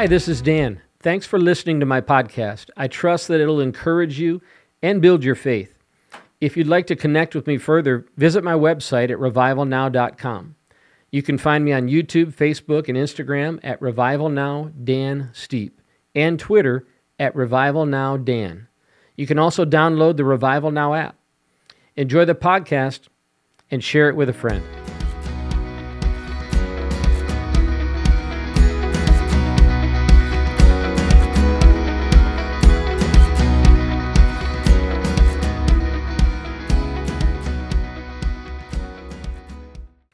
[0.00, 0.80] Hi, this is Dan.
[1.00, 2.70] Thanks for listening to my podcast.
[2.74, 4.40] I trust that it'll encourage you
[4.82, 5.76] and build your faith.
[6.40, 10.54] If you'd like to connect with me further, visit my website at revivalnow.com.
[11.10, 15.78] You can find me on YouTube, Facebook, and Instagram at Revival Now Dan Steepe
[16.14, 16.86] and Twitter
[17.18, 18.68] at Revival Now Dan.
[19.16, 21.16] You can also download the Revival Now app.
[21.94, 23.08] Enjoy the podcast
[23.70, 24.64] and share it with a friend.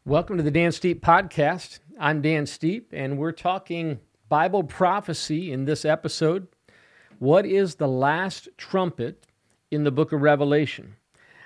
[0.07, 1.81] Welcome to the Dan Steepe Podcast.
[1.99, 6.47] I'm Dan Steepe, and we're talking Bible prophecy in this episode.
[7.19, 9.27] What is the last trumpet
[9.73, 10.95] in the book of Revelation?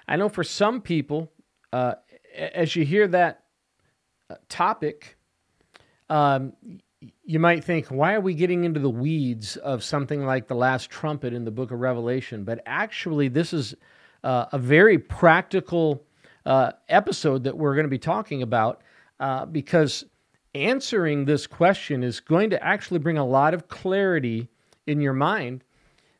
[0.06, 1.32] I know for some people,
[1.72, 1.94] uh,
[2.36, 3.44] as you hear that
[4.28, 5.16] uh, topic,
[6.10, 6.52] um,
[7.24, 10.90] you might think, why are we getting into the weeds of something like the last
[10.90, 12.44] trumpet in the book of Revelation?
[12.44, 13.74] But actually, this is
[14.22, 16.04] uh, a very practical
[16.46, 18.82] uh, episode that we're going to be talking about
[19.18, 20.04] uh, because
[20.54, 24.48] answering this question is going to actually bring a lot of clarity
[24.86, 25.62] in your mind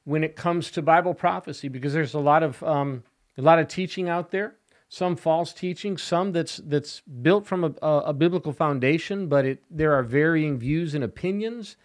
[0.05, 3.03] when it comes to Bible prophecy because there's a lot of um,
[3.37, 4.55] a lot of teaching out there
[4.89, 9.95] some false teaching some that's that's built from a, a biblical foundation but it there
[9.95, 11.77] are varying views and opinions.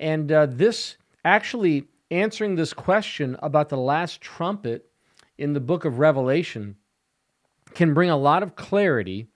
[0.00, 4.88] And uh, this actually answering this question about the last trumpet
[5.36, 6.76] in the book of revelation
[7.74, 9.28] can bring a lot of clarity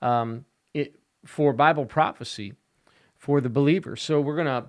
[0.00, 2.54] um, it, for Bible prophecy
[3.16, 3.96] for the believer.
[3.96, 4.66] So we're going to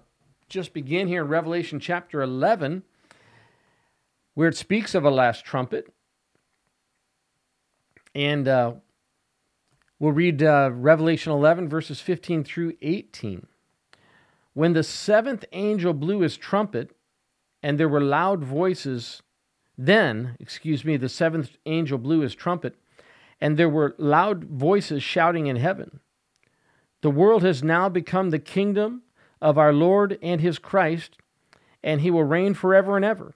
[0.47, 2.83] just begin here in Revelation chapter 11,
[4.33, 5.91] where it speaks of a last trumpet.
[8.13, 8.73] And uh,
[9.99, 13.47] we'll read uh, Revelation 11, verses 15 through 18.
[14.53, 16.95] When the seventh angel blew his trumpet,
[17.61, 19.21] and there were loud voices,
[19.77, 22.75] then, excuse me, the seventh angel blew his trumpet,
[23.39, 25.99] and there were loud voices shouting in heaven
[27.01, 29.03] The world has now become the kingdom
[29.41, 31.17] of our Lord and his Christ,
[31.83, 33.35] and he will reign forever and ever.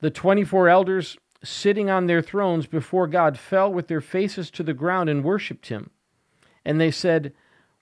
[0.00, 4.74] The 24 elders sitting on their thrones before God fell with their faces to the
[4.74, 5.90] ground and worshiped him.
[6.64, 7.32] And they said,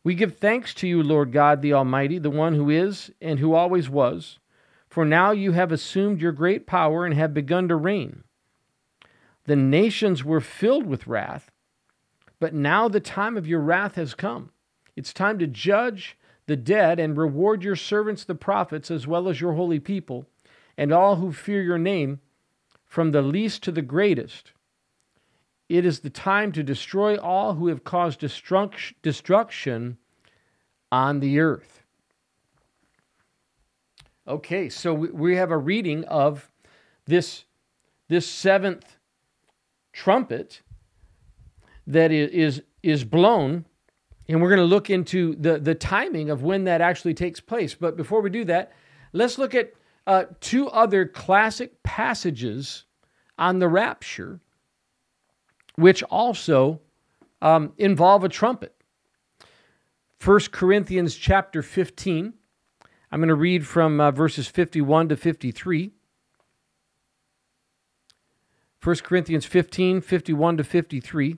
[0.05, 3.55] We give thanks to you, Lord God the Almighty, the one who is and who
[3.55, 4.39] always was,
[4.89, 8.25] for now you have assumed your great power and have begun to reign.
[9.49, 11.51] The nations were filled with wrath,
[12.39, 14.51] but now the time of your wrath has come.
[14.95, 19.41] It's time to judge the dead and reward your servants, the prophets, as well as
[19.41, 20.27] your holy people,
[20.77, 22.21] and all who fear your name,
[22.85, 24.53] from the least to the greatest.
[25.71, 29.97] It is the time to destroy all who have caused destruction
[30.93, 31.83] on the earth.
[34.27, 36.51] Okay, so we have a reading of
[37.07, 37.45] this,
[38.09, 38.98] this seventh
[39.93, 40.63] trumpet
[41.87, 43.65] that is is blown.
[44.31, 47.75] And we're going to look into the the timing of when that actually takes place.
[47.75, 48.73] But before we do that
[49.13, 49.73] let's look at
[50.07, 52.85] uh, two other classic passages
[53.39, 54.41] on the rapture
[55.77, 56.81] which also
[57.41, 58.75] um, involve a trumpet.
[60.25, 62.35] 1 corinthians chapter 15
[63.13, 65.93] i'm going to read from uh, verses 51 to 53
[68.83, 71.37] 1 Corinthians 15 51 to 53.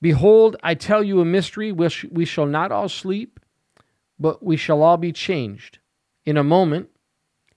[0.00, 1.72] Behold, I tell you a mystery.
[1.72, 3.40] We shall not all sleep,
[4.18, 5.78] but we shall all be changed
[6.24, 6.90] in a moment,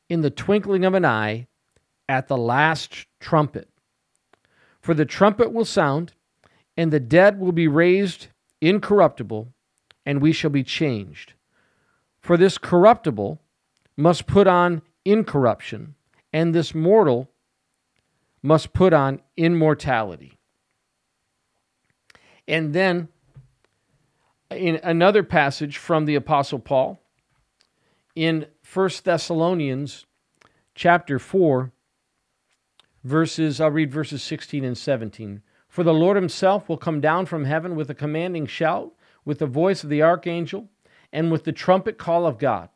[0.10, 1.48] in the twinkling of an eye,
[2.08, 3.68] at the last trumpet.
[4.81, 6.14] For the trumpet will sound,
[6.78, 8.28] and the dead will be raised
[8.62, 9.54] incorruptible,
[10.06, 11.34] and we shall be changed.
[12.22, 13.42] For this corruptible
[13.98, 15.95] must put on incorruption,
[16.31, 17.30] and this mortal
[18.41, 20.38] must put on immortality.
[22.47, 23.09] And then
[24.50, 27.00] in another passage from the apostle Paul
[28.15, 30.06] in 1 Thessalonians
[30.74, 31.71] chapter 4
[33.03, 35.42] verses I'll read verses 16 and 17.
[35.68, 38.92] For the Lord himself will come down from heaven with a commanding shout,
[39.24, 40.69] with the voice of the archangel,
[41.13, 42.69] and with the trumpet call of God.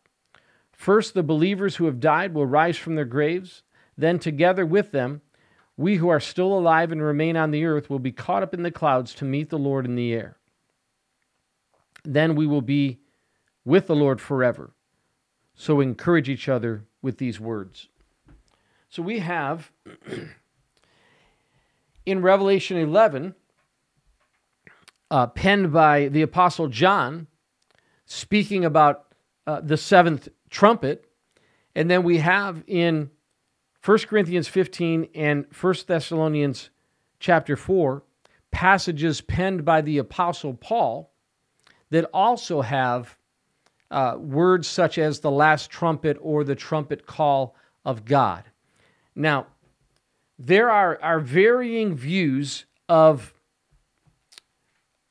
[0.72, 3.64] First the believers who have died will rise from their graves,
[3.98, 5.22] then together with them
[5.78, 8.64] we who are still alive and remain on the earth will be caught up in
[8.64, 10.38] the clouds to meet the Lord in the air.
[12.04, 13.00] Then we will be
[13.66, 14.72] with the Lord forever.
[15.56, 17.90] So encourage each other with these words.
[18.90, 19.72] So we have
[22.06, 23.36] in Revelation 11,
[25.10, 27.28] uh, penned by the Apostle John,
[28.06, 29.06] speaking about
[29.48, 31.06] uh, the seventh trumpet.
[31.76, 33.10] And then we have in
[33.84, 36.70] 1 Corinthians 15 and 1 Thessalonians
[37.20, 38.02] chapter 4
[38.50, 41.12] passages penned by the Apostle Paul
[41.90, 43.18] that also have
[43.92, 48.46] uh, words such as the last trumpet or the trumpet call of God.
[49.16, 49.48] Now,
[50.40, 53.34] there are, are varying views of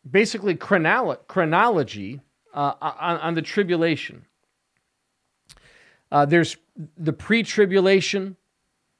[0.08, 2.20] basically chronolo- chronology
[2.54, 4.24] uh, on, on, the tribulation.
[6.10, 6.56] Uh, there's
[6.96, 8.36] the pre tribulation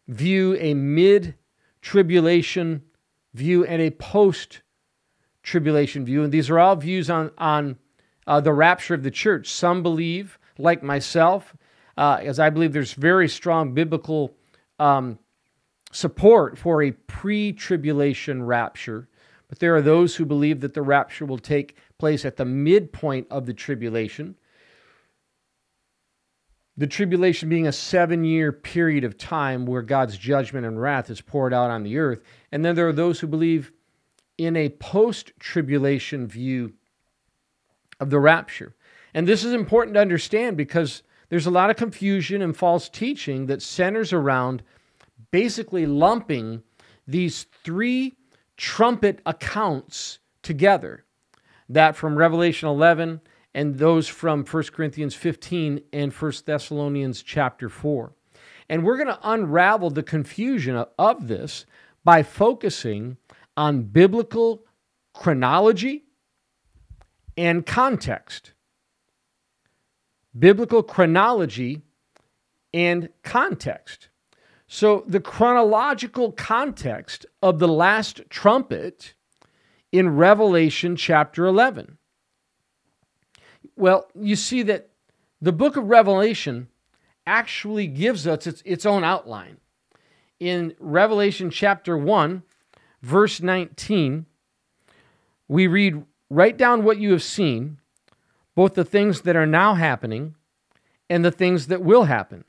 [0.08, 1.34] view, a mid
[1.81, 2.82] tribulation
[3.34, 4.62] view, and a post
[5.43, 6.22] tribulation view.
[6.22, 7.76] And these are all views on, on
[8.26, 9.49] uh, the rapture of the church.
[9.49, 11.56] Some believe, like myself,
[11.96, 14.34] uh, as I believe there's very strong biblical
[14.78, 15.19] um,
[15.93, 19.08] support for a pre tribulation rapture.
[19.48, 23.26] But there are those who believe that the rapture will take place at the midpoint
[23.31, 24.37] of the tribulation.
[26.82, 31.20] The tribulation being a seven year period of time where God's judgment and wrath is
[31.20, 32.23] poured out on the earth.
[32.50, 33.70] And then there are those who believe
[34.37, 36.73] in a post tribulation view
[38.00, 38.75] of the rapture.
[39.14, 43.46] And this is important to understand because there's a lot of confusion and false teaching
[43.46, 44.64] that centers around
[45.31, 46.64] basically lumping
[47.06, 48.17] these three
[48.56, 51.05] trumpet accounts together
[51.69, 53.20] that from Revelation 11
[53.54, 58.12] and those from 1 Corinthians 15 and 1 Thessalonians chapter 4.
[58.69, 61.66] And we're going to unravel the confusion of this
[62.04, 63.19] by focusing
[63.56, 64.64] on biblical
[65.12, 66.04] chronology
[67.37, 68.52] and context.
[70.38, 71.82] Biblical chronology
[72.72, 74.08] and context.
[74.66, 79.12] So, the chronological context of the last trumpet
[79.90, 81.98] in Revelation chapter 11.
[83.76, 84.90] Well, you see that
[85.40, 86.69] the book of Revelation
[87.26, 89.58] actually gives us its, its own outline.
[90.38, 92.42] In Revelation chapter 1,
[93.00, 94.26] verse 19,
[95.48, 97.78] we read, Write down what you have seen,
[98.54, 100.34] both the things that are now happening
[101.10, 102.44] and the things that will happen.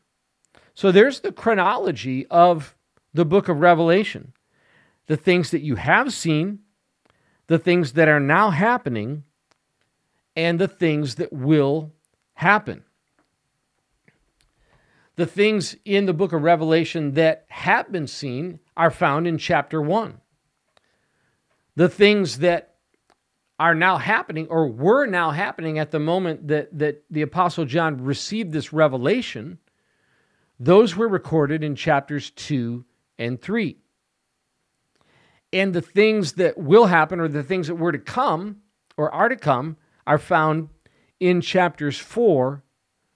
[0.73, 2.75] So there's the chronology of
[3.13, 4.33] the book of Revelation
[5.07, 6.59] the things that you have seen,
[7.47, 9.23] the things that are now happening,
[10.35, 11.93] and the things that will
[12.33, 12.83] happen.
[15.15, 19.81] The things in the book of Revelation that have been seen are found in chapter
[19.81, 20.19] 1.
[21.75, 22.75] The things that
[23.59, 28.03] are now happening or were now happening at the moment that, that the Apostle John
[28.03, 29.59] received this revelation
[30.59, 32.85] those were recorded in chapters 2
[33.17, 33.77] and 3.
[35.51, 38.61] And the things that will happen or the things that were to come
[38.97, 40.69] or are to come are found
[41.19, 42.63] in chapters 4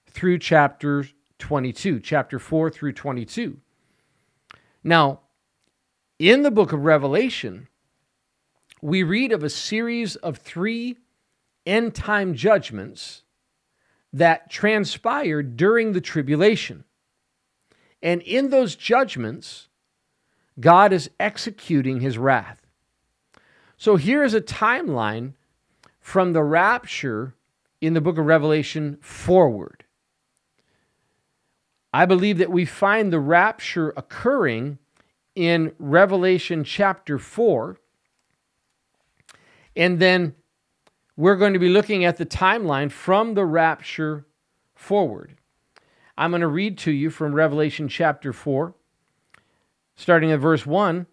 [0.09, 1.05] through chapter
[1.39, 3.57] 22, chapter 4 through 22.
[4.83, 5.21] Now,
[6.19, 7.67] in the book of Revelation,
[8.81, 10.97] we read of a series of three
[11.65, 13.23] end time judgments
[14.13, 16.85] that transpired during the tribulation.
[18.01, 19.67] And in those judgments,
[20.59, 22.61] God is executing his wrath.
[23.77, 25.33] So here is a timeline
[26.07, 27.35] from the rapture
[27.81, 29.83] in the book of Revelation forward.
[31.91, 34.77] I believe that we find the rapture occurring
[35.35, 37.75] in Revelation chapter 4.
[39.75, 40.35] And then
[41.17, 44.25] we're going to be looking at the timeline from the rapture
[44.75, 45.35] forward.
[46.17, 48.73] I'm going to read to you from Revelation chapter 4,
[49.97, 51.05] starting at verse 1.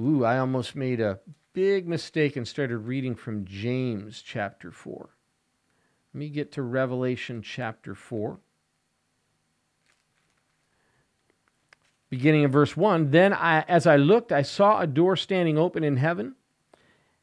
[0.00, 1.20] Ooh, I almost made a
[1.54, 5.08] big mistake and started reading from James chapter 4.
[6.12, 8.38] Let me get to Revelation chapter 4.
[12.10, 15.84] Beginning in verse 1 Then I, as I looked, I saw a door standing open
[15.84, 16.34] in heaven,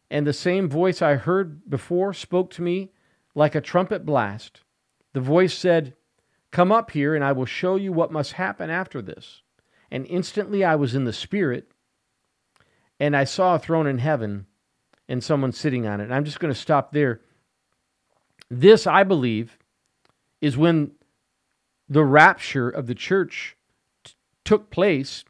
[0.10, 2.92] and the same voice I heard before spoke to me
[3.36, 4.62] like a trumpet blast.
[5.14, 5.96] The voice said,
[6.52, 9.42] Come up here, and I will show you what must happen after this.
[9.90, 11.71] And instantly I was in the Spirit,
[13.02, 14.46] and I saw a throne in heaven
[15.10, 16.04] and someone sitting on it.
[16.04, 17.20] And I'm just going to stop there.
[18.48, 19.58] This, I believe,
[20.40, 20.92] is when
[21.90, 23.58] the rapture of the church
[24.04, 24.14] t-
[24.46, 25.26] took place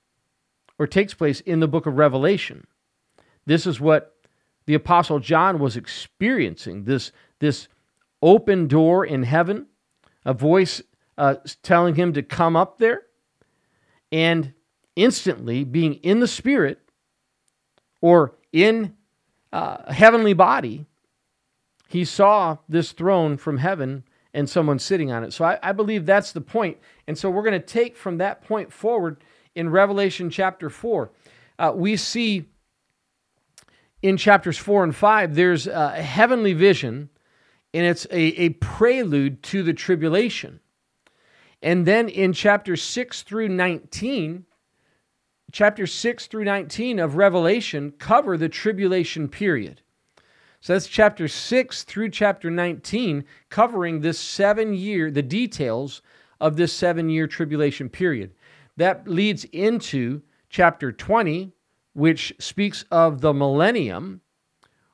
[0.77, 2.67] or takes place in the book of Revelation.
[3.45, 4.17] This is what
[4.65, 7.69] the apostle John was experiencing this, this
[8.21, 9.67] open door in heaven
[10.25, 10.81] a voice
[11.17, 13.03] uh, telling him to come up there,
[14.11, 14.53] and
[14.95, 16.90] instantly being in the spirit
[18.01, 18.95] or in
[19.53, 20.85] uh, heavenly body,
[21.87, 24.03] he saw this throne from heaven
[24.33, 25.33] and someone sitting on it.
[25.33, 26.77] So I, I believe that's the point.
[27.07, 29.23] And so we're going to take from that point forward
[29.55, 31.11] in Revelation chapter 4.
[31.59, 32.45] Uh, we see
[34.01, 37.09] in chapters 4 and 5, there's a heavenly vision,
[37.73, 40.59] and it's a, a prelude to the tribulation.
[41.61, 44.45] And then in chapters 6 through 19,
[45.51, 49.81] chapter 6 through 19 of Revelation cover the tribulation period.
[50.61, 56.03] So that's chapter 6 through chapter 19, covering this seven year, the details
[56.39, 58.33] of this seven year tribulation period.
[58.77, 61.51] That leads into chapter 20,
[61.93, 64.21] which speaks of the millennium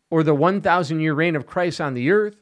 [0.10, 2.38] or the 1,000 year reign of Christ on the earth.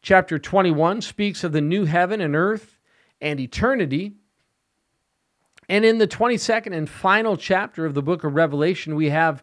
[0.00, 2.78] Chapter 21 speaks of the new heaven and earth
[3.20, 4.14] and eternity.
[5.68, 9.42] And in the 22nd and final chapter of the book of Revelation, we have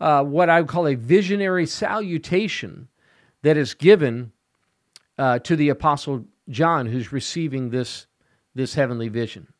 [0.00, 2.88] uh, what I would call a visionary salutation
[3.42, 4.32] that is given
[5.18, 8.06] uh, to the Apostle John, who's receiving this,
[8.54, 9.52] this heavenly vision.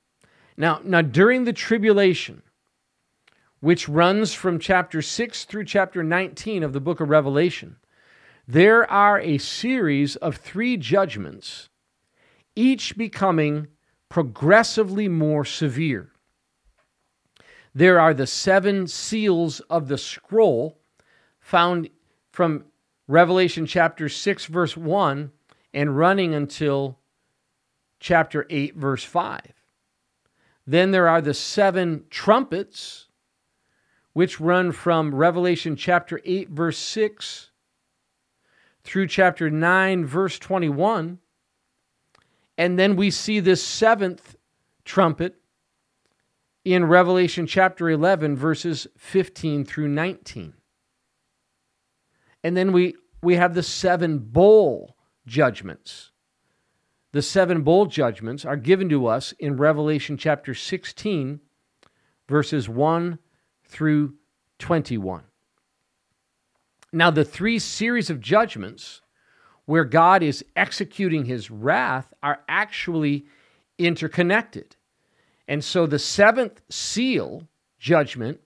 [0.57, 2.43] Now, now, during the tribulation,
[3.61, 7.77] which runs from chapter 6 through chapter 19 of the book of Revelation,
[8.49, 11.69] there are a series of three judgments,
[12.57, 13.69] each becoming
[14.11, 16.13] progressively more severe.
[17.75, 20.79] There are the seven seals of the scroll
[21.39, 21.89] found
[22.33, 22.65] from
[23.07, 25.31] Revelation chapter 6, verse 1,
[25.73, 26.99] and running until
[28.01, 29.41] chapter 8, verse 5.
[30.67, 33.07] Then there are the seven trumpets
[34.13, 37.51] which run from Revelation chapter 8, verse 6
[38.83, 41.19] through chapter 9, verse 21.
[42.61, 44.37] And then we see this seventh
[44.85, 45.37] trumpet
[46.63, 50.53] in Revelation chapter 11, verses 15 through 19.
[52.45, 54.95] And then we, we have the seven bowl
[55.27, 56.11] judgments.
[57.13, 61.41] The seven bowl judgments are given to us in Revelation chapter 16,
[62.29, 63.19] verses 1
[63.65, 64.17] through
[64.59, 65.23] 21.
[66.93, 69.01] Now, the three series of judgments
[69.71, 73.25] where God is executing his wrath are actually
[73.79, 74.75] interconnected.
[75.47, 77.47] And so the seventh seal
[77.79, 78.41] judgment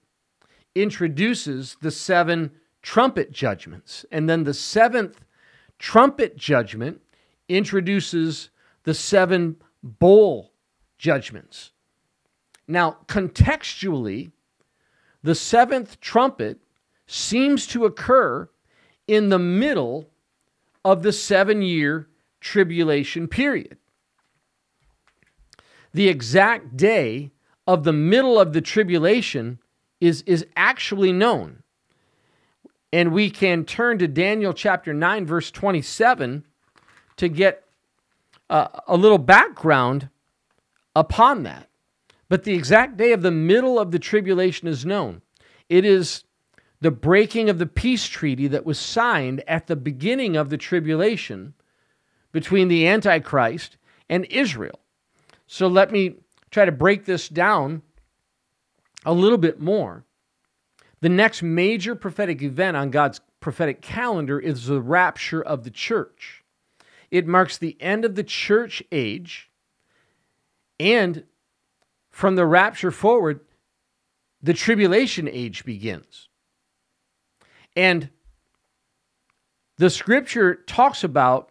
[0.75, 2.51] introduces the seven
[2.83, 4.05] trumpet judgments.
[4.13, 5.25] And then the seventh
[5.79, 7.01] trumpet judgment
[7.49, 8.51] introduces
[8.83, 10.53] the seven bowl
[10.99, 11.71] judgments.
[12.69, 14.31] Now, contextually,
[15.23, 16.61] the seventh trumpet
[17.07, 18.51] seems to occur
[19.09, 20.11] in the middle
[20.85, 22.09] of the seven year
[22.41, 23.79] tribulation period.
[25.93, 27.31] The exact day
[27.67, 29.59] of the middle of the tribulation
[30.01, 31.63] is, is actually known.
[32.93, 36.45] And we can turn to Daniel chapter 9, verse 27
[37.17, 37.65] to get
[38.51, 40.11] uh, a little background
[40.95, 41.69] upon that.
[42.29, 45.23] But the exact day of the middle of the tribulation is known.
[45.69, 46.25] It is
[46.85, 51.55] the breaking of the peace treaty that was signed at the beginning of the tribulation
[52.31, 53.79] between the Antichrist
[54.11, 54.79] and Israel.
[55.47, 56.17] So let me
[56.51, 57.81] try to break this down
[59.07, 60.05] a little bit more.
[61.01, 66.45] The next major prophetic event on God's prophetic calendar is the rapture of the church.
[67.11, 69.51] It marks the end of the church age
[70.79, 71.25] and
[72.11, 73.41] from the rapture forward,
[74.43, 76.29] the tribulation age begins.
[77.77, 78.11] And
[79.79, 81.51] the scripture talks about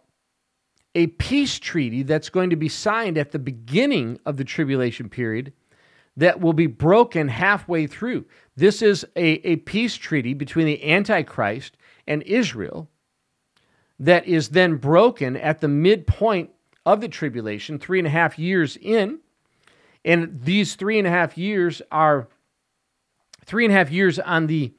[0.94, 5.52] a peace treaty that's going to be signed at the beginning of the tribulation period
[6.16, 8.24] that will be broken halfway through.
[8.56, 11.76] This is a, a peace treaty between the Antichrist
[12.06, 12.88] and Israel
[13.98, 16.50] that is then broken at the midpoint
[16.86, 19.18] of the tribulation, three and a half years in.
[20.04, 22.28] And these three and a half years are
[23.44, 24.74] three and a half years on the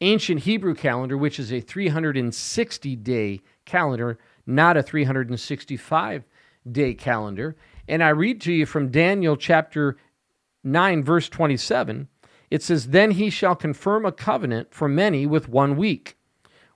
[0.00, 6.24] ancient Hebrew calendar, which is a 360 day calendar, not a 365
[6.70, 7.56] day calendar.
[7.88, 9.96] And I read to you from Daniel chapter
[10.62, 12.08] 9, verse 27.
[12.50, 16.16] It says, Then he shall confirm a covenant for many with one week,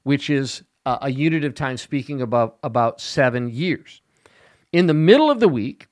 [0.02, 4.00] which is a, unit of time speaking about, about seven years.
[4.72, 5.88] In the middle of the week,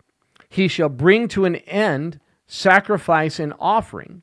[0.49, 4.23] he shall bring to an end sacrifice and offering,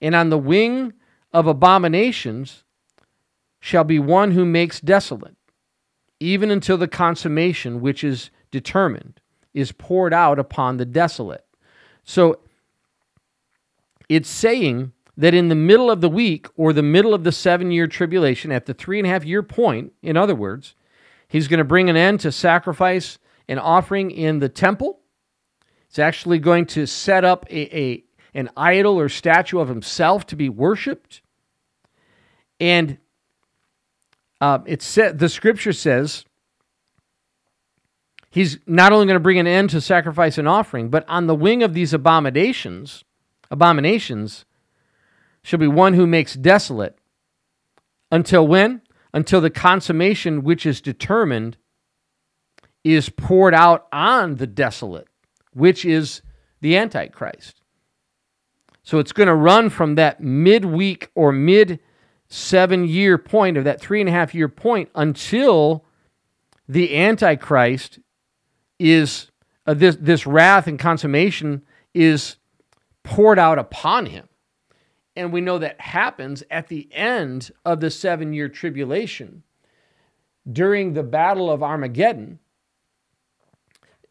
[0.00, 0.92] and on the wing
[1.32, 2.64] of abominations
[3.60, 5.36] shall be one who makes desolate,
[6.20, 9.20] even until the consummation which is determined
[9.54, 11.44] is poured out upon the desolate.
[12.04, 12.40] So
[14.08, 17.70] it's saying that in the middle of the week or the middle of the seven
[17.70, 20.74] year tribulation, at the three and a half year point, in other words,
[21.32, 25.00] He's going to bring an end to sacrifice and offering in the temple.
[25.88, 30.36] He's actually going to set up a, a an idol or statue of himself to
[30.36, 31.22] be worshipped.
[32.58, 32.98] And
[34.40, 36.24] uh, it said the scripture says
[38.30, 41.34] he's not only going to bring an end to sacrifice and offering, but on the
[41.34, 43.04] wing of these abominations,
[43.50, 44.44] abominations,
[45.42, 46.98] shall be one who makes desolate.
[48.10, 48.82] Until when?
[49.14, 51.56] Until the consummation which is determined
[52.84, 55.08] is poured out on the desolate,
[55.52, 56.22] which is
[56.60, 57.61] the Antichrist.
[58.82, 61.80] So it's going to run from that midweek or mid
[62.28, 65.84] seven year point or that three and a half year point until
[66.68, 67.98] the Antichrist
[68.78, 69.30] is
[69.66, 71.62] uh, this, this wrath and consummation
[71.94, 72.36] is
[73.02, 74.28] poured out upon him.
[75.14, 79.42] And we know that happens at the end of the seven year tribulation
[80.50, 82.38] during the Battle of Armageddon.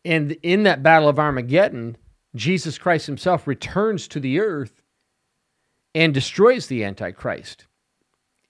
[0.06, 1.98] And in that Battle of Armageddon,
[2.36, 4.82] Jesus Christ himself returns to the earth
[5.94, 7.66] and destroys the Antichrist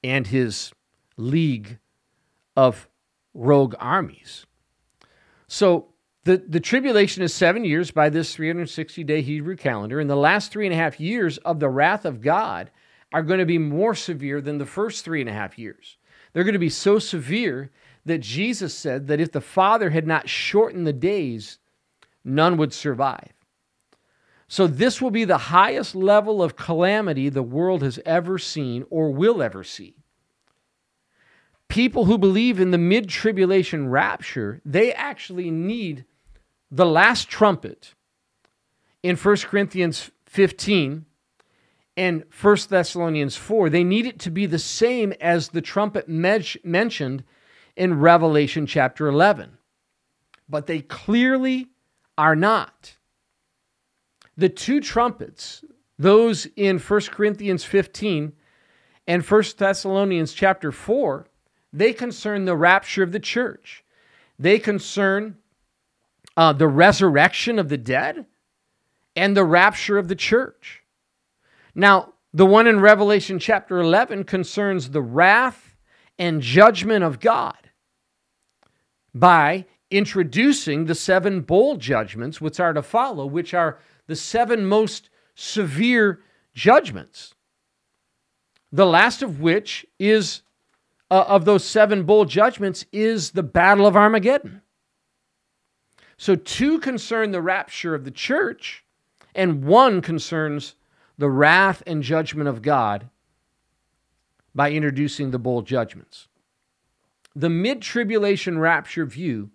[0.04, 0.72] and his
[1.18, 1.80] league
[2.56, 2.88] of
[3.34, 4.46] rogue armies.
[5.48, 5.88] So
[6.24, 10.52] the, the tribulation is seven years by this 360 day Hebrew calendar, and the last
[10.52, 12.70] three and a half years of the wrath of God
[13.14, 15.98] are going to be more severe than the first three and a half years.
[16.32, 17.72] They're going to be so severe
[18.06, 21.60] that Jesus said that if the Father had not shortened the days,
[22.24, 23.34] none would survive.
[24.52, 29.10] So, this will be the highest level of calamity the world has ever seen or
[29.10, 29.96] will ever see.
[31.70, 36.04] People who believe in the mid tribulation rapture, they actually need
[36.70, 37.94] the last trumpet
[39.02, 41.06] in 1 Corinthians 15
[41.96, 47.24] and 1 Thessalonians 4, they need it to be the same as the trumpet mentioned
[47.78, 49.58] in Revelation chapter 11.
[50.50, 51.70] But they clearly
[52.18, 52.98] are not.
[54.38, 55.64] The two trumpets,
[55.98, 58.34] those in 1 Corinthians 15
[59.08, 61.28] and 1 Thessalonians chapter 4,
[61.74, 63.84] they concern the rapture of the church.
[64.38, 65.38] They concern
[66.36, 68.26] uh, the resurrection of the dead
[69.16, 70.84] and the rapture of the church.
[71.76, 75.76] Now, the one in Revelation chapter 11 concerns the wrath
[76.18, 77.58] and judgment of God
[79.14, 83.80] by introducing the seven bowl judgments which are to follow, which are
[84.12, 86.20] the seven most severe
[86.54, 87.34] judgments.
[88.70, 90.42] The last of which is,
[91.10, 94.64] uh, of those seven bowl judgments, is the Battle of Armageddon.
[96.18, 98.84] So, two concern the rapture of the church,
[99.34, 100.76] and one concerns
[101.18, 103.08] the wrath and judgment of God
[104.54, 106.28] by introducing the bowl judgments.
[107.34, 109.52] The mid tribulation rapture view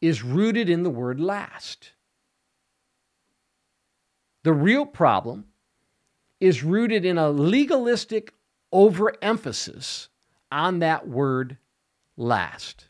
[0.00, 1.90] is rooted in the word last.
[4.44, 5.46] The real problem
[6.38, 8.34] is rooted in a legalistic
[8.72, 10.08] overemphasis
[10.52, 11.56] on that word
[12.16, 12.86] last.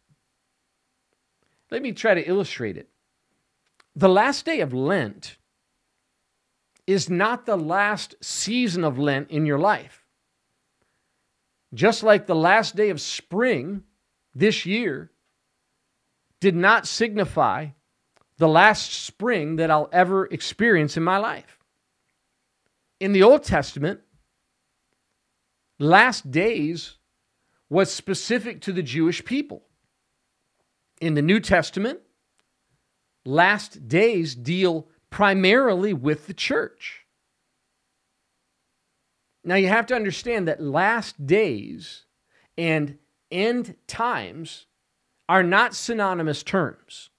[1.70, 2.88] Let me try to illustrate it.
[3.94, 5.38] The last day of Lent
[6.86, 10.04] is not the last season of Lent in your life.
[11.72, 13.84] Just like the last day of spring
[14.34, 15.12] this year
[16.40, 17.68] did not signify
[18.38, 21.58] the last spring that I'll ever experience in my life.
[23.00, 24.00] In the Old Testament,
[25.78, 26.96] last days
[27.68, 29.62] was specific to the Jewish people.
[31.00, 32.00] In the New Testament,
[33.24, 37.06] last days deal primarily with the church.
[39.44, 42.06] Now, you have to understand that last days
[42.56, 42.98] and
[43.30, 44.66] end times
[45.28, 47.10] are not synonymous terms.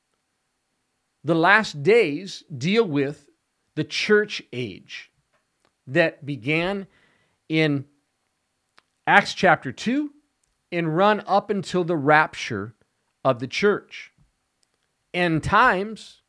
[1.25, 3.27] The last days deal with
[3.73, 5.11] the church age
[5.87, 6.85] that began
[7.49, 7.85] in
[9.07, 10.11] Acts chapter 2
[10.71, 12.75] and run up until the rapture
[13.23, 14.11] of the church
[15.15, 16.21] end times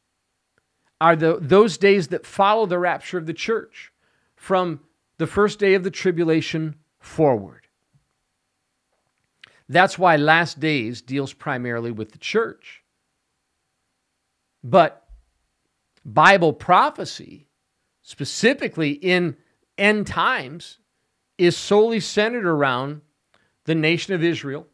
[0.99, 3.93] are the, those days that follow the rapture of the church
[4.35, 4.81] from
[5.19, 7.67] the first day of the tribulation forward.
[9.69, 12.83] That's why last days deals primarily with the church.
[14.63, 15.07] But
[16.05, 17.49] Bible prophecy,
[18.03, 19.37] specifically in
[19.77, 20.79] end times,
[21.39, 23.03] is solely centered around
[23.65, 24.67] the nation of Israel,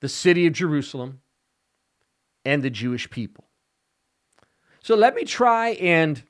[0.00, 1.20] the city of Jerusalem,
[2.44, 3.44] and the Jewish people.
[4.82, 6.22] So let me try and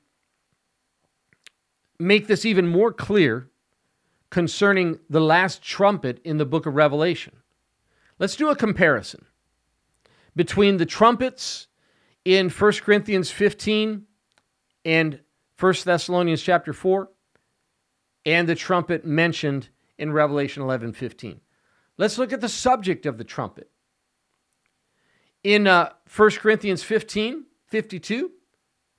[1.99, 3.49] make this even more clear
[4.29, 7.35] concerning the last trumpet in the book of Revelation.
[8.19, 9.25] Let's do a comparison
[10.35, 11.67] between the trumpets
[12.25, 14.03] in 1 Corinthians 15
[14.85, 15.19] and
[15.59, 17.09] 1 Thessalonians chapter 4
[18.25, 21.41] and the trumpet mentioned in Revelation 11 15.
[21.97, 23.69] Let's look at the subject of the trumpet.
[25.43, 28.31] In uh, 1 Corinthians 15 52,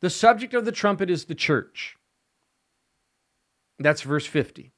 [0.00, 1.96] the subject of the trumpet is the church.
[3.78, 4.72] That's verse 50.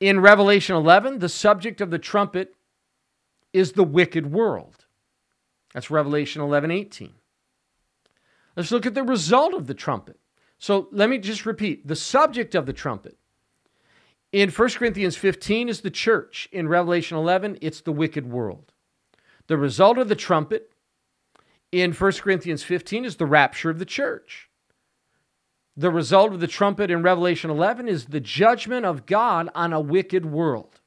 [0.00, 2.56] In Revelation 11, the subject of the trumpet
[3.52, 4.81] is the wicked world.
[5.72, 7.12] That's Revelation 11 18.
[8.56, 10.18] Let's look at the result of the trumpet.
[10.58, 13.16] So let me just repeat the subject of the trumpet.
[14.30, 16.48] In 1 Corinthians 15 is the church.
[16.52, 18.72] In Revelation 11, it's the wicked world.
[19.46, 20.72] The result of the trumpet
[21.70, 24.48] in 1 Corinthians 15 is the rapture of the church.
[25.76, 29.80] The result of the trumpet in Revelation 11 is the judgment of God on a
[29.80, 30.80] wicked world.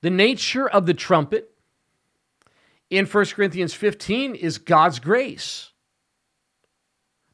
[0.00, 1.51] The nature of the trumpet
[2.92, 5.70] in 1 Corinthians 15 is God's grace.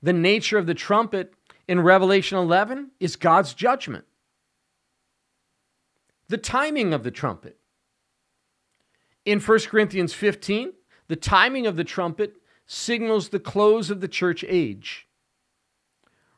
[0.01, 1.35] The nature of the trumpet
[1.67, 4.05] in Revelation 11 is God's judgment.
[6.29, 7.59] The timing of the trumpet
[9.25, 10.75] in 1 Corinthians 15,
[11.09, 15.09] the timing of the trumpet signals the close of the church age.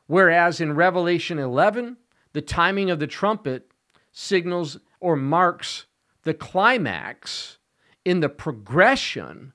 [0.07, 1.97] Whereas in Revelation 11,
[2.33, 3.69] the timing of the trumpet
[4.11, 5.85] signals or marks
[6.23, 7.59] the climax
[8.05, 9.53] in the progression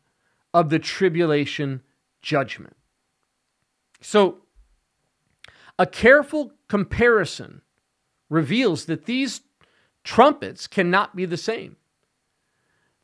[0.55, 1.83] of the tribulation
[2.23, 2.77] judgment.
[4.01, 4.39] So,
[5.79, 7.63] a careful comparison
[8.31, 9.43] reveals that these
[10.05, 11.77] trumpets cannot be the same.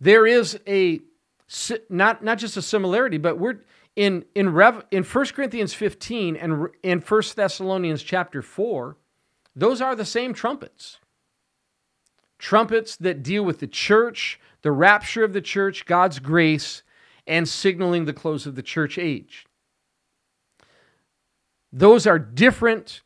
[0.01, 1.01] There is a
[1.91, 3.61] not not just a similarity, but we're
[3.95, 8.97] in in Rev, in 1 Corinthians 15 and in 1 Thessalonians chapter 4,
[9.55, 10.99] those are the same trumpets.
[12.39, 16.83] Trumpets that deal with the church, the rapture of the church, God's grace,
[17.27, 19.47] and signaling the close of the church age.
[21.73, 23.03] Those are different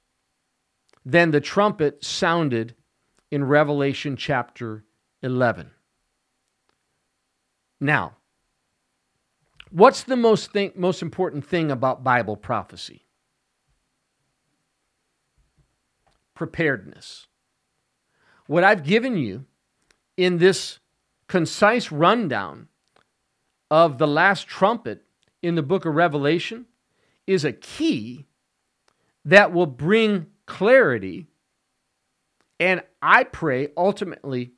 [1.04, 2.74] than the trumpet sounded
[3.30, 4.84] in Revelation chapter
[5.22, 5.70] 11.
[7.80, 8.16] Now,
[9.70, 13.04] What's the most thing, most important thing about Bible prophecy?
[16.34, 17.26] Preparedness.
[18.46, 19.44] What I've given you
[20.16, 20.78] in this
[21.28, 22.68] concise rundown
[23.70, 25.02] of the last trumpet
[25.42, 26.66] in the book of Revelation
[27.26, 28.26] is a key
[29.24, 31.26] that will bring clarity
[32.58, 34.52] and I pray ultimately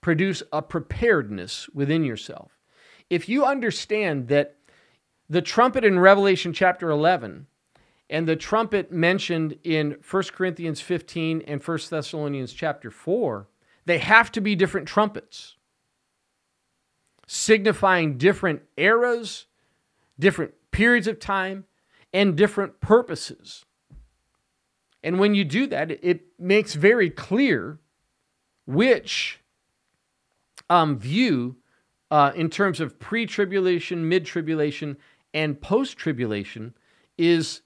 [0.00, 2.58] produce a preparedness within yourself.
[3.08, 4.56] If you understand that
[5.28, 7.46] the trumpet in Revelation chapter 11
[8.08, 13.46] and the trumpet mentioned in 1 Corinthians 15 and 1 Thessalonians chapter 4,
[13.86, 15.56] they have to be different trumpets,
[17.32, 19.46] signifying different eras,
[20.18, 21.64] different periods of time,
[22.12, 23.64] and different purposes.
[25.04, 27.78] And when you do that, it makes very clear
[28.66, 29.38] which
[30.68, 31.54] um, view
[32.10, 34.96] uh, in terms of pre tribulation, mid tribulation,
[35.32, 36.74] and post tribulation
[37.16, 37.60] is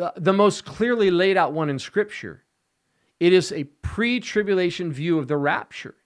[0.00, 2.42] uh, the most clearly laid out one in Scripture.
[3.20, 5.96] It is a pre tribulation view of the rapture.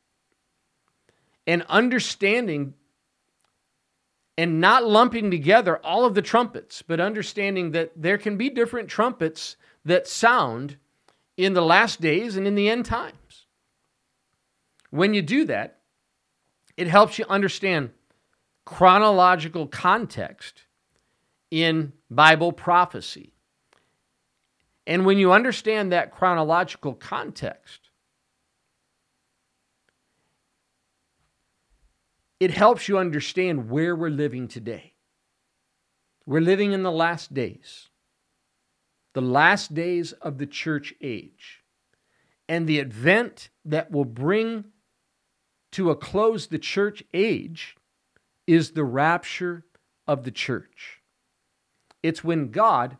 [1.46, 2.74] And understanding
[4.36, 8.88] and not lumping together all of the trumpets, but understanding that there can be different
[8.88, 10.76] trumpets that sound
[11.36, 13.46] in the last days and in the end times.
[14.90, 15.78] When you do that,
[16.76, 17.90] it helps you understand
[18.64, 20.62] chronological context
[21.50, 23.32] in Bible prophecy.
[24.86, 27.83] And when you understand that chronological context,
[32.40, 34.94] it helps you understand where we're living today.
[36.26, 37.88] We're living in the last days,
[39.12, 41.62] the last days of the church age.
[42.48, 44.64] And the event that will bring
[45.72, 47.76] to a close the church age
[48.46, 49.64] is the rapture
[50.06, 51.00] of the church.
[52.02, 52.98] It's when God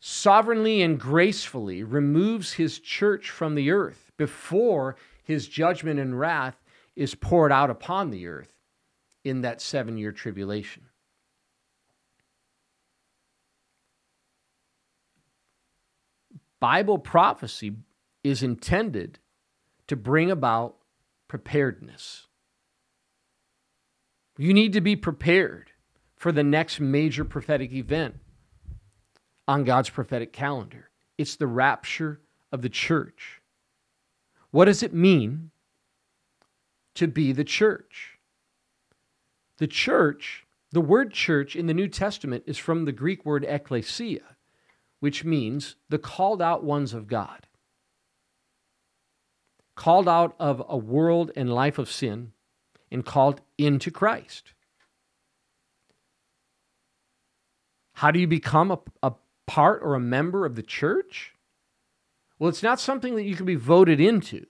[0.00, 6.56] sovereignly and gracefully removes his church from the earth before his judgment and wrath
[6.96, 8.52] is poured out upon the earth
[9.24, 10.84] in that seven year tribulation.
[16.60, 17.74] Bible prophecy
[18.22, 19.18] is intended
[19.88, 20.76] to bring about
[21.26, 22.28] preparedness.
[24.38, 25.72] You need to be prepared
[26.16, 28.16] for the next major prophetic event
[29.48, 30.90] on God's prophetic calendar.
[31.18, 32.20] It's the rapture
[32.52, 33.40] of the church.
[34.50, 35.51] What does it mean
[36.94, 38.18] to be the church.
[39.58, 44.22] The church, the word church in the New Testament is from the Greek word ekklesia,
[45.00, 47.46] which means the called out ones of God.
[49.74, 52.32] Called out of a world and life of sin
[52.90, 54.52] and called into Christ.
[57.94, 59.12] How do you become a, a
[59.46, 61.34] part or a member of the church?
[62.38, 64.46] Well, it's not something that you can be voted into.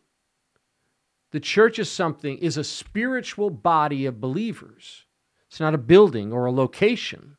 [1.32, 5.06] The church is something, is a spiritual body of believers.
[5.48, 7.36] It's not a building or a location,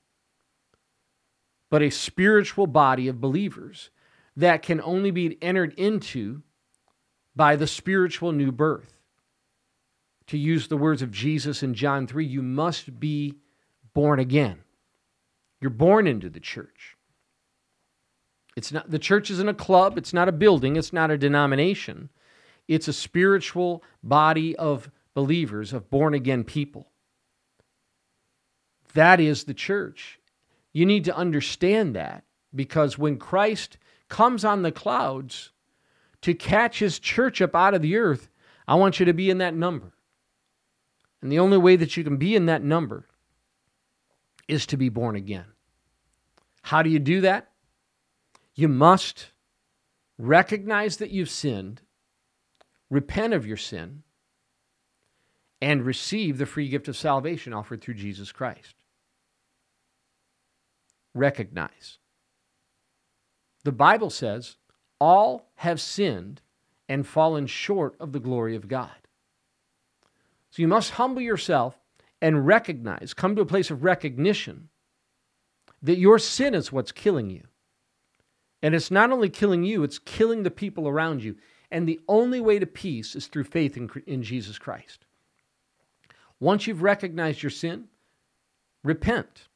[1.69, 3.91] but a spiritual body of believers
[4.35, 6.41] that can only be entered into
[7.35, 8.93] by the spiritual new birth.
[10.27, 13.35] To use the words of Jesus in John 3, you must be
[13.93, 14.63] born again.
[15.61, 16.97] You're born into the church.
[18.55, 22.09] It's not the church isn't a club, it's not a building, it's not a denomination.
[22.67, 26.87] It's a spiritual body of believers, of born again people.
[28.93, 30.19] That is the church.
[30.71, 32.23] You need to understand that
[32.53, 33.77] because when Christ
[34.09, 35.51] comes on the clouds
[36.21, 38.29] to catch his church up out of the earth,
[38.67, 39.93] I want you to be in that number.
[41.21, 43.07] And the only way that you can be in that number
[44.47, 45.45] is to be born again.
[46.63, 47.49] How do you do that?
[48.55, 49.27] You must
[50.17, 51.81] recognize that you've sinned,
[52.93, 54.03] repent of your sin,
[55.59, 58.75] and receive the free gift of salvation offered through Jesus Christ.
[61.15, 61.97] Recognize.
[63.63, 64.57] The Bible says,
[64.99, 66.41] all have sinned
[66.87, 68.91] and fallen short of the glory of God.
[70.51, 71.79] So you must humble yourself
[72.21, 74.69] and recognize, come to a place of recognition
[75.81, 77.43] that your sin is what's killing you.
[78.61, 81.37] And it's not only killing you, it's killing the people around you.
[81.73, 85.05] And the only way to peace is through faith in, in Jesus Christ.
[86.39, 87.85] Once you've recognized your sin,
[88.83, 89.47] repent.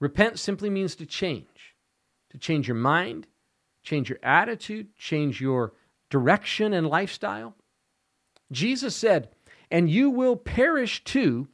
[0.00, 1.76] Repent simply means to change,
[2.30, 3.28] to change your mind,
[3.84, 5.74] change your attitude, change your
[6.10, 7.54] direction and lifestyle.
[8.50, 9.28] Jesus said,
[9.70, 11.46] And you will perish too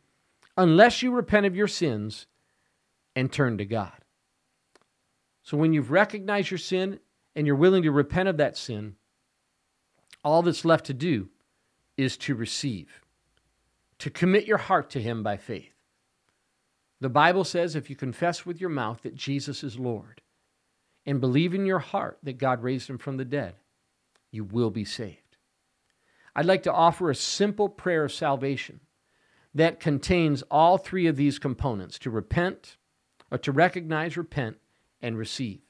[0.57, 2.27] unless you repent of your sins
[3.15, 3.93] and turn to God.
[5.43, 7.01] So when you've recognized your sin
[7.37, 8.95] and you're willing to repent of that sin,
[10.29, 11.31] all that's left to do
[11.97, 13.01] is to receive,
[13.99, 15.73] to commit your heart to Him by faith.
[17.01, 20.21] The Bible says if you confess with your mouth that Jesus is Lord
[21.07, 23.55] and believe in your heart that God raised Him from the dead,
[24.31, 25.39] you will be saved.
[26.37, 28.81] I'd like to offer a simple prayer of salvation
[29.55, 32.77] that contains all three of these components to repent,
[33.31, 34.59] or to recognize, repent,
[35.01, 35.61] and receive.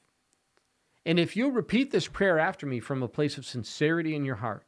[1.09, 4.35] And if you'll repeat this prayer after me from a place of sincerity in your
[4.35, 4.67] heart,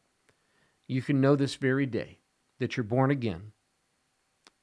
[0.87, 2.17] you can know this very day
[2.57, 3.51] that you're born again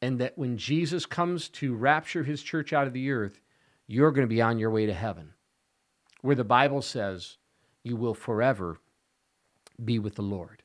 [0.02, 3.38] and that when Jesus comes to rapture his church out of the earth,
[3.86, 5.34] you're going to be on your way to heaven,
[6.20, 7.36] where the Bible says
[7.84, 8.80] you will forever
[9.84, 10.64] be with the Lord.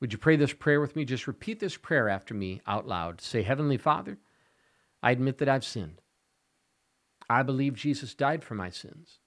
[0.00, 1.06] Would you pray this prayer with me?
[1.06, 3.22] Just repeat this prayer after me out loud.
[3.22, 4.18] Say, Heavenly Father,
[5.02, 6.02] I admit that I've sinned.
[7.30, 9.20] I believe Jesus died for my sins,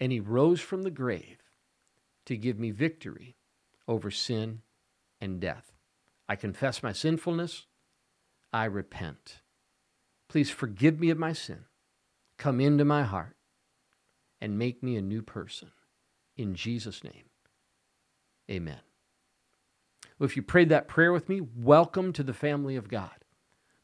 [0.00, 1.38] and he rose from the grave
[2.26, 3.36] to give me victory
[3.86, 4.62] over sin
[5.20, 5.72] and death.
[6.28, 7.66] I confess my sinfulness.
[8.52, 9.40] I repent.
[10.28, 11.64] Please forgive me of my sin.
[12.38, 13.36] Come into my heart
[14.40, 15.70] and make me a new person.
[16.36, 17.24] In Jesus' name,
[18.50, 18.80] amen.
[20.18, 23.24] Well, if you prayed that prayer with me, welcome to the family of God.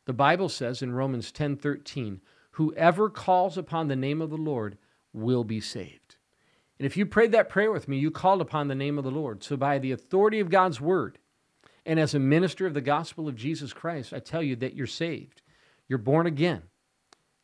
[0.07, 2.21] The Bible says in Romans 10 13,
[2.53, 4.77] Whoever calls upon the name of the Lord
[5.13, 6.17] will be saved.
[6.79, 9.11] And if you prayed that prayer with me, you called upon the name of the
[9.11, 9.43] Lord.
[9.45, 11.19] So, by the authority of God's word,
[11.85, 14.87] and as a minister of the gospel of Jesus Christ, I tell you that you're
[14.87, 15.43] saved.
[15.89, 16.63] You're born again,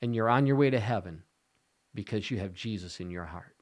[0.00, 1.22] and you're on your way to heaven
[1.94, 3.57] because you have Jesus in your heart.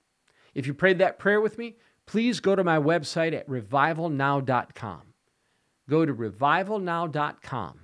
[0.54, 5.02] If you prayed that prayer with me, please go to my website at revivalnow.com.
[5.88, 7.80] Go to revivalnow.com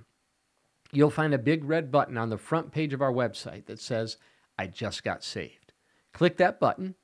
[0.91, 4.17] you'll find a big red button on the front page of our website that says,
[4.57, 5.60] I just got saved.
[6.13, 6.95] Click that button,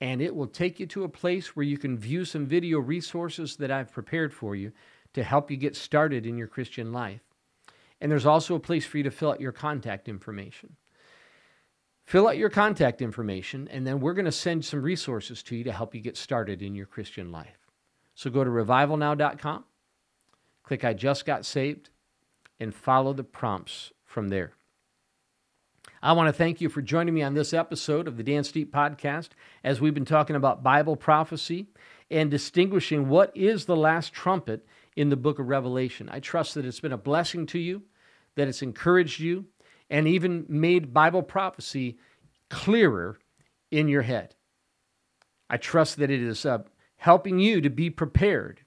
[0.00, 3.56] and it will take you to a place where you can view some video resources
[3.56, 4.72] that I've prepared for you
[5.14, 7.20] to help you get started in your Christian life.
[8.00, 10.76] And there's also a place for you to fill out your contact information.
[12.04, 15.64] Fill out your contact information, and then we're going to send some resources to you
[15.64, 17.68] to help you get started in your Christian life.
[18.14, 19.64] So go to revivalnow.com,
[20.62, 21.90] click I Just Got Saved,
[22.58, 24.52] and follow the prompts from there.
[26.04, 28.72] I want to thank you for joining me on this episode of the Dan Steepe
[28.72, 29.28] Podcast
[29.62, 31.68] as we've been talking about Bible prophecy
[32.10, 36.08] and distinguishing what is the last trumpet in the book of Revelation.
[36.10, 37.82] I trust that it's been a blessing to you,
[38.34, 39.44] that it's encouraged you,
[39.88, 41.98] and even made Bible prophecy
[42.50, 43.20] clearer
[43.70, 44.34] in your head.
[45.48, 46.64] I trust that it is uh,
[46.96, 48.62] helping you to be prepared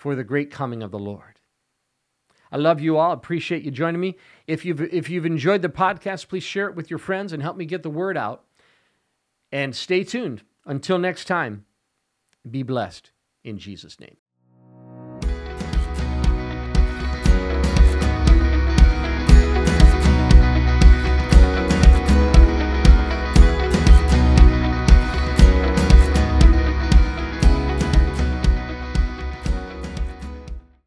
[0.00, 1.33] for the great coming of the Lord.
[2.54, 3.10] I love you all.
[3.10, 4.16] Appreciate you joining me.
[4.46, 7.56] If you've if you've enjoyed the podcast, please share it with your friends and help
[7.56, 8.44] me get the word out.
[9.50, 10.44] And stay tuned.
[10.64, 11.64] Until next time,
[12.48, 13.10] be blessed
[13.42, 14.18] in Jesus' name.